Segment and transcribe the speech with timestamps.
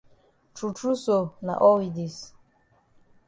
[0.55, 2.17] True true so na all we dis.